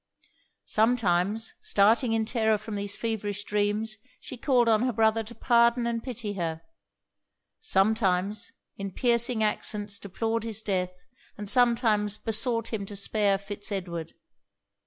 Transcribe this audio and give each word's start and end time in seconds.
Sometimes, 0.65 1.53
starting 1.59 2.13
in 2.13 2.25
terror 2.25 2.57
from 2.57 2.73
these 2.73 2.97
feverish 2.97 3.43
dreams, 3.43 3.97
she 4.19 4.35
called 4.35 4.67
on 4.67 4.81
her 4.81 4.91
brother 4.91 5.21
to 5.21 5.35
pardon 5.35 5.85
and 5.85 6.01
pity 6.01 6.33
her; 6.33 6.63
sometimes 7.59 8.51
in 8.77 8.91
piercing 8.93 9.43
accents 9.43 9.99
deplored 9.99 10.41
his 10.43 10.63
death, 10.63 11.03
and 11.37 11.47
sometimes 11.47 12.17
besought 12.17 12.69
him 12.73 12.83
to 12.87 12.95
spare 12.95 13.37
Fitz 13.37 13.71
Edward. 13.71 14.13